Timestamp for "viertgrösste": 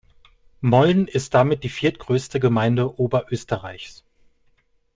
1.69-2.39